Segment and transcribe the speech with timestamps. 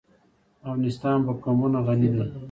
[0.63, 2.23] افغانستان په قومونه غني دی.